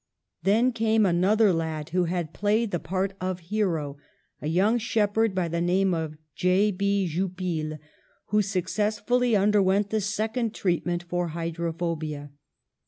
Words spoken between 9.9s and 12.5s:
the second treatment for hydrophobia.